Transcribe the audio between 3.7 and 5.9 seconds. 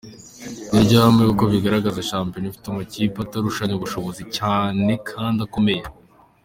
ubushobozi cyane kandi akomeye.